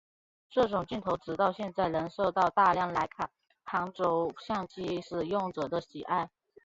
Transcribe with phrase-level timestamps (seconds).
[0.49, 3.29] 这种镜头直到现在仍受到大量莱卡
[3.65, 6.27] 旁轴相机使用者的喜爱。